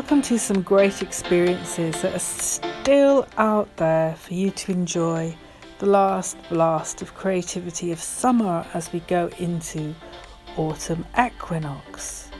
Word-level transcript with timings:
welcome 0.00 0.22
to 0.22 0.38
some 0.38 0.62
great 0.62 1.02
experiences 1.02 2.00
that 2.00 2.14
are 2.14 2.18
still 2.18 3.28
out 3.36 3.68
there 3.76 4.14
for 4.14 4.32
you 4.32 4.50
to 4.50 4.72
enjoy 4.72 5.36
the 5.78 5.84
last 5.84 6.38
blast 6.48 7.02
of 7.02 7.12
creativity 7.12 7.92
of 7.92 8.00
summer 8.00 8.64
as 8.72 8.90
we 8.94 9.00
go 9.00 9.28
into 9.38 9.94
autumn 10.56 11.04
equinox. 11.22 12.30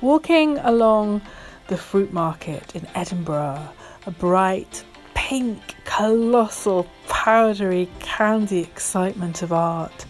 Walking 0.00 0.58
along 0.58 1.22
the 1.66 1.76
fruit 1.76 2.12
market 2.12 2.76
in 2.76 2.86
Edinburgh, 2.94 3.68
a 4.06 4.10
bright, 4.12 4.84
pink, 5.14 5.58
colossal, 5.84 6.86
powdery, 7.08 7.88
candy 7.98 8.60
excitement 8.60 9.42
of 9.42 9.52
art 9.52 10.06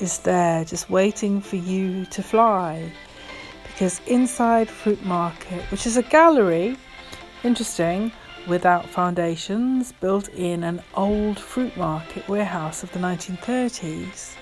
is 0.00 0.18
there 0.18 0.66
just 0.66 0.90
waiting 0.90 1.40
for 1.40 1.56
you 1.56 2.04
to 2.04 2.22
fly. 2.22 2.92
Because 3.80 4.02
inside 4.06 4.68
Fruit 4.68 5.02
Market, 5.06 5.62
which 5.70 5.86
is 5.86 5.96
a 5.96 6.02
gallery, 6.02 6.76
interesting, 7.42 8.12
without 8.46 8.84
foundations, 8.84 9.92
built 9.92 10.28
in 10.34 10.64
an 10.64 10.82
old 10.92 11.38
fruit 11.38 11.74
market 11.78 12.28
warehouse 12.28 12.82
of 12.82 12.92
the 12.92 12.98
1930s, 12.98 14.34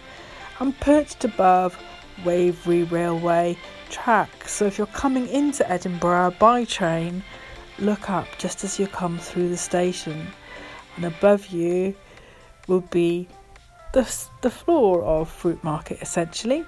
and 0.59 0.77
perched 0.81 1.25
above 1.25 1.81
Waverley 2.25 2.83
Railway 2.83 3.57
track. 3.91 4.49
So 4.49 4.65
if 4.65 4.77
you're 4.77 4.89
coming 4.89 5.29
into 5.29 5.71
Edinburgh 5.71 6.35
by 6.41 6.65
train, 6.65 7.23
look 7.79 8.11
up 8.11 8.27
just 8.39 8.65
as 8.65 8.81
you 8.81 8.89
come 8.89 9.19
through 9.19 9.51
the 9.51 9.57
station, 9.57 10.27
and 10.97 11.05
above 11.05 11.47
you 11.47 11.95
will 12.67 12.81
be 12.81 13.29
the, 13.93 14.03
the 14.43 14.51
floor 14.51 15.05
of 15.05 15.31
Fruit 15.31 15.63
Market 15.63 16.03
essentially. 16.03 16.65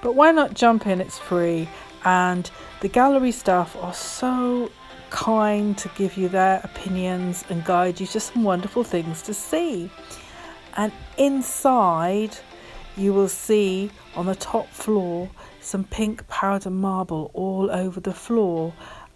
But 0.00 0.14
why 0.14 0.32
not 0.32 0.54
jump 0.54 0.86
in? 0.86 1.00
It's 1.00 1.18
free, 1.18 1.68
and 2.04 2.50
the 2.80 2.88
gallery 2.88 3.32
staff 3.32 3.76
are 3.80 3.94
so 3.94 4.70
kind 5.10 5.76
to 5.78 5.88
give 5.96 6.16
you 6.16 6.28
their 6.28 6.60
opinions 6.64 7.44
and 7.48 7.64
guide 7.64 7.98
you 8.00 8.06
to 8.06 8.20
some 8.20 8.44
wonderful 8.44 8.84
things 8.84 9.22
to 9.22 9.34
see. 9.34 9.90
And 10.76 10.92
inside, 11.16 12.36
you 12.96 13.12
will 13.12 13.28
see 13.28 13.90
on 14.14 14.26
the 14.26 14.34
top 14.34 14.68
floor 14.68 15.30
some 15.60 15.84
pink 15.84 16.26
powder 16.28 16.70
marble 16.70 17.30
all 17.34 17.70
over 17.70 18.00
the 18.00 18.12
floor. 18.12 18.72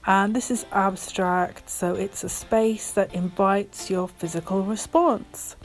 And 0.06 0.34
this 0.34 0.50
is 0.50 0.66
abstract, 0.72 1.70
so 1.70 1.94
it's 1.94 2.24
a 2.24 2.28
space 2.28 2.90
that 2.92 3.14
invites 3.14 3.90
your 3.90 4.08
physical 4.08 4.62
response. 4.62 5.56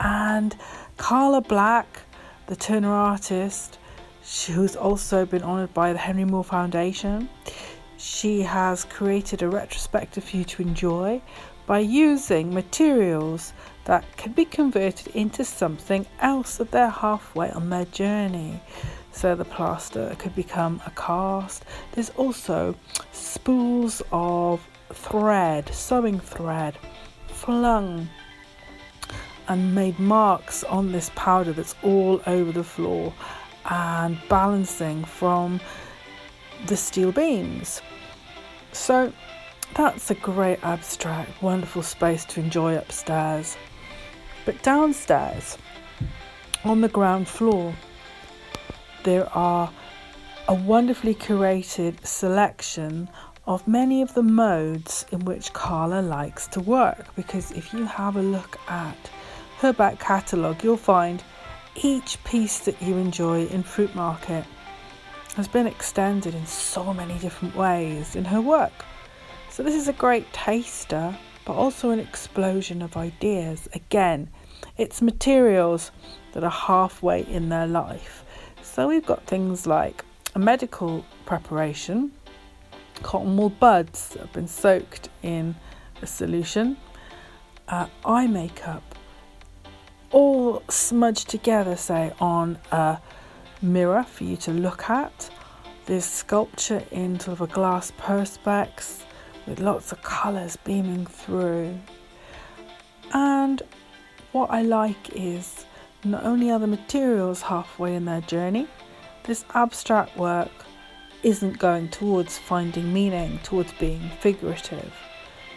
And 0.00 0.56
Karla 0.96 1.42
Black, 1.42 1.86
the 2.46 2.56
Turner 2.56 2.92
artist, 2.92 3.78
who's 4.46 4.76
also 4.76 5.26
been 5.26 5.42
honoured 5.42 5.74
by 5.74 5.92
the 5.92 5.98
Henry 5.98 6.24
Moore 6.24 6.44
Foundation, 6.44 7.28
she 7.98 8.40
has 8.42 8.84
created 8.84 9.42
a 9.42 9.48
retrospective 9.48 10.24
for 10.24 10.36
you 10.38 10.44
to 10.44 10.62
enjoy 10.62 11.20
by 11.66 11.78
using 11.78 12.52
materials 12.52 13.52
that 13.84 14.04
can 14.16 14.32
be 14.32 14.44
converted 14.44 15.08
into 15.14 15.44
something 15.44 16.06
else 16.20 16.56
that 16.56 16.70
they're 16.70 16.88
halfway 16.88 17.50
on 17.50 17.70
their 17.70 17.84
journey. 17.86 18.60
So 19.12 19.34
the 19.34 19.44
plaster 19.44 20.16
could 20.18 20.34
become 20.34 20.80
a 20.86 20.90
cast. 20.90 21.64
There's 21.92 22.10
also 22.10 22.74
spools 23.12 24.02
of 24.10 24.66
thread, 24.92 25.72
sewing 25.74 26.18
thread, 26.18 26.76
flung 27.28 28.08
and 29.48 29.74
made 29.74 29.98
marks 29.98 30.64
on 30.64 30.92
this 30.92 31.10
powder 31.14 31.52
that's 31.52 31.74
all 31.82 32.22
over 32.26 32.52
the 32.52 32.64
floor 32.64 33.12
and 33.70 34.18
balancing 34.28 35.04
from 35.04 35.60
the 36.66 36.76
steel 36.76 37.12
beams. 37.12 37.80
So 38.72 39.12
that's 39.74 40.10
a 40.10 40.14
great 40.14 40.62
abstract, 40.62 41.42
wonderful 41.42 41.82
space 41.82 42.24
to 42.26 42.40
enjoy 42.40 42.76
upstairs. 42.76 43.56
But 44.44 44.62
downstairs, 44.62 45.56
on 46.64 46.80
the 46.80 46.88
ground 46.88 47.28
floor, 47.28 47.74
there 49.04 49.28
are 49.36 49.70
a 50.48 50.54
wonderfully 50.54 51.14
curated 51.14 52.04
selection 52.06 53.08
of 53.46 53.66
many 53.66 54.02
of 54.02 54.14
the 54.14 54.22
modes 54.22 55.04
in 55.10 55.24
which 55.24 55.52
Karla 55.52 56.00
likes 56.02 56.46
to 56.48 56.60
work. 56.60 57.14
Because 57.16 57.50
if 57.52 57.72
you 57.72 57.84
have 57.84 58.16
a 58.16 58.22
look 58.22 58.58
at 58.68 59.10
her 59.58 59.72
back 59.72 59.98
catalogue, 59.98 60.62
you'll 60.62 60.76
find 60.76 61.22
each 61.76 62.22
piece 62.24 62.60
that 62.60 62.80
you 62.82 62.96
enjoy 62.96 63.46
in 63.46 63.62
Fruit 63.62 63.94
Market 63.94 64.44
has 65.36 65.48
been 65.48 65.66
extended 65.66 66.34
in 66.34 66.46
so 66.46 66.92
many 66.92 67.18
different 67.18 67.56
ways 67.56 68.14
in 68.14 68.24
her 68.26 68.40
work. 68.40 68.84
So, 69.50 69.62
this 69.62 69.74
is 69.74 69.88
a 69.88 69.92
great 69.92 70.30
taster, 70.32 71.16
but 71.44 71.54
also 71.54 71.90
an 71.90 71.98
explosion 71.98 72.82
of 72.82 72.96
ideas. 72.96 73.68
Again, 73.74 74.28
it's 74.76 75.00
materials 75.00 75.90
that 76.32 76.44
are 76.44 76.50
halfway 76.50 77.26
in 77.26 77.48
their 77.48 77.66
life. 77.66 78.24
So, 78.62 78.88
we've 78.88 79.06
got 79.06 79.26
things 79.26 79.66
like 79.66 80.04
a 80.34 80.38
medical 80.38 81.04
preparation, 81.26 82.12
cotton 83.02 83.36
wool 83.36 83.50
buds 83.50 84.10
that 84.10 84.20
have 84.20 84.32
been 84.32 84.48
soaked 84.48 85.08
in 85.22 85.54
a 86.02 86.06
solution, 86.06 86.76
uh, 87.68 87.86
eye 88.04 88.26
makeup, 88.26 88.91
all 90.12 90.62
smudged 90.68 91.28
together, 91.28 91.76
say, 91.76 92.12
on 92.20 92.58
a 92.70 92.98
mirror 93.60 94.04
for 94.04 94.24
you 94.24 94.36
to 94.36 94.52
look 94.52 94.88
at. 94.88 95.30
This 95.86 96.06
sculpture 96.06 96.82
in 96.90 97.18
sort 97.18 97.40
of 97.40 97.50
a 97.50 97.52
glass 97.52 97.90
perspex 97.98 99.02
with 99.46 99.58
lots 99.58 99.90
of 99.90 100.02
colours 100.02 100.56
beaming 100.56 101.06
through. 101.06 101.78
And 103.12 103.62
what 104.32 104.50
I 104.50 104.62
like 104.62 105.14
is 105.14 105.66
not 106.04 106.24
only 106.24 106.50
are 106.50 106.58
the 106.58 106.66
materials 106.66 107.42
halfway 107.42 107.94
in 107.94 108.04
their 108.04 108.20
journey, 108.22 108.68
this 109.24 109.44
abstract 109.54 110.16
work 110.16 110.50
isn't 111.22 111.58
going 111.58 111.88
towards 111.88 112.38
finding 112.38 112.92
meaning, 112.92 113.38
towards 113.44 113.72
being 113.74 114.10
figurative. 114.20 114.92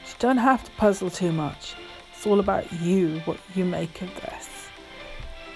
You 0.07 0.13
don't 0.19 0.37
have 0.37 0.63
to 0.63 0.72
puzzle 0.72 1.09
too 1.09 1.31
much. 1.31 1.75
It's 2.25 2.31
all 2.31 2.40
about 2.40 2.74
you, 2.81 3.19
what 3.25 3.38
you 3.53 3.66
make 3.66 4.02
of 4.02 4.09
this. 4.16 4.50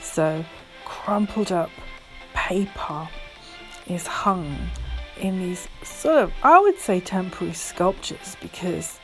So, 0.02 0.46
crumpled 0.86 1.52
up 1.52 1.72
paper 2.36 3.10
is 3.88 4.06
hung 4.06 4.56
in 5.20 5.40
these 5.40 5.68
sort 5.82 6.18
of, 6.18 6.32
I 6.44 6.60
would 6.60 6.78
say, 6.78 7.00
temporary 7.00 7.56
sculptures 7.56 8.38
because 8.40 9.00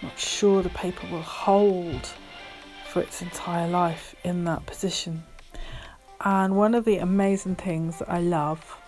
I'm 0.00 0.10
not 0.10 0.18
sure 0.20 0.62
the 0.62 0.68
paper 0.68 1.08
will 1.10 1.22
hold 1.22 2.08
for 2.88 3.02
its 3.02 3.20
entire 3.20 3.68
life 3.68 4.14
in 4.22 4.44
that 4.44 4.64
position. 4.66 5.24
And 6.20 6.56
one 6.56 6.72
of 6.72 6.84
the 6.84 6.98
amazing 6.98 7.56
things 7.56 7.98
that 7.98 8.08
I 8.08 8.20
love 8.20 8.80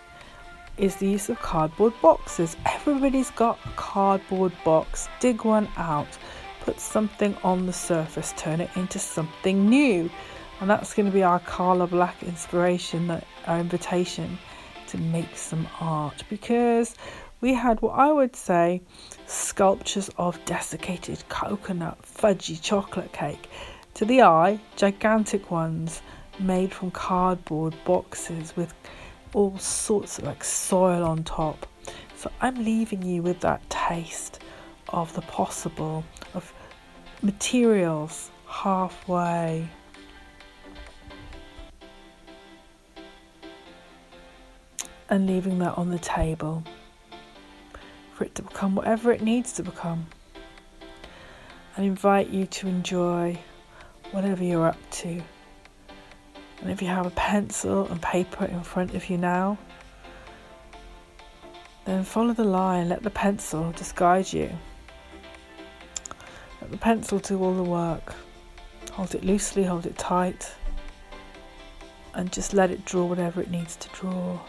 is 0.77 0.95
the 0.95 1.09
use 1.09 1.27
of 1.27 1.37
cardboard 1.41 1.95
boxes. 2.01 2.55
Everybody's 2.65 3.31
got 3.31 3.59
a 3.65 3.69
cardboard 3.75 4.53
box, 4.63 5.09
dig 5.19 5.43
one 5.43 5.67
out 5.75 6.17
put 6.61 6.79
something 6.79 7.35
on 7.43 7.65
the 7.65 7.73
surface, 7.73 8.33
turn 8.37 8.61
it 8.61 8.69
into 8.75 8.99
something 8.99 9.69
new. 9.69 10.09
And 10.59 10.69
that's 10.69 10.93
going 10.93 11.07
to 11.07 11.11
be 11.11 11.23
our 11.23 11.39
Karla 11.39 11.87
Black 11.87 12.21
inspiration, 12.23 13.09
our 13.09 13.21
uh, 13.47 13.59
invitation 13.59 14.37
to 14.87 14.97
make 14.97 15.35
some 15.35 15.67
art 15.79 16.23
because 16.29 16.95
we 17.39 17.53
had 17.53 17.81
what 17.81 17.97
I 17.97 18.11
would 18.11 18.35
say 18.35 18.81
sculptures 19.25 20.09
of 20.17 20.43
desiccated 20.45 21.23
coconut, 21.29 21.97
fudgy 22.03 22.61
chocolate 22.61 23.11
cake. 23.11 23.49
To 23.95 24.05
the 24.05 24.21
eye, 24.21 24.59
gigantic 24.75 25.49
ones 25.49 26.01
made 26.39 26.73
from 26.73 26.91
cardboard 26.91 27.75
boxes 27.83 28.55
with 28.55 28.73
all 29.33 29.57
sorts 29.57 30.19
of 30.19 30.25
like 30.25 30.43
soil 30.43 31.03
on 31.03 31.23
top. 31.23 31.65
So 32.15 32.31
I'm 32.41 32.63
leaving 32.63 33.01
you 33.01 33.23
with 33.23 33.39
that 33.39 33.67
taste 33.69 34.39
of 34.89 35.13
the 35.13 35.21
possible, 35.21 36.03
of 36.33 36.53
materials 37.21 38.31
halfway. 38.47 39.67
And 45.09 45.27
leaving 45.27 45.59
that 45.59 45.77
on 45.77 45.89
the 45.89 45.99
table 45.99 46.63
for 48.13 48.23
it 48.23 48.35
to 48.35 48.43
become 48.43 48.75
whatever 48.75 49.11
it 49.11 49.21
needs 49.21 49.51
to 49.53 49.63
become. 49.63 50.07
And 51.75 51.85
invite 51.85 52.29
you 52.29 52.45
to 52.45 52.67
enjoy 52.67 53.37
whatever 54.11 54.43
you're 54.43 54.67
up 54.67 54.77
to. 54.91 55.21
And 56.61 56.69
if 56.69 56.81
you 56.81 56.87
have 56.87 57.05
a 57.05 57.11
pencil 57.11 57.87
and 57.87 58.01
paper 58.01 58.45
in 58.45 58.61
front 58.61 58.93
of 58.93 59.09
you 59.09 59.17
now, 59.17 59.57
then 61.85 62.03
follow 62.03 62.33
the 62.33 62.43
line, 62.43 62.89
let 62.89 63.01
the 63.01 63.09
pencil 63.09 63.73
just 63.75 63.95
guide 63.95 64.31
you. 64.31 64.49
The 66.71 66.77
pencil 66.77 67.19
do 67.19 67.43
all 67.43 67.53
the 67.53 67.63
work. 67.63 68.15
Hold 68.93 69.13
it 69.13 69.25
loosely, 69.25 69.65
hold 69.65 69.85
it 69.85 69.97
tight, 69.97 70.55
and 72.13 72.31
just 72.31 72.53
let 72.53 72.71
it 72.71 72.85
draw 72.85 73.03
whatever 73.05 73.41
it 73.41 73.51
needs 73.51 73.75
to 73.75 73.89
draw. 73.89 74.39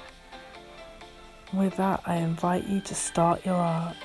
with 1.52 1.76
that, 1.76 2.00
I 2.06 2.16
invite 2.16 2.68
you 2.68 2.80
to 2.80 2.94
start 2.94 3.44
your 3.44 3.56
art. 3.56 3.96